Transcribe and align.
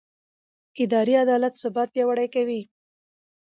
اداري 0.83 1.13
عدالت 1.23 1.53
ثبات 1.63 1.87
پیاوړی 1.93 2.27
کوي 2.35 2.61